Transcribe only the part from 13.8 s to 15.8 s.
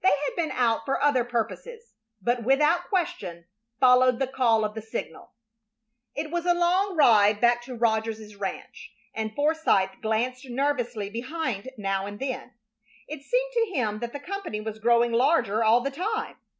that the company was growing larger all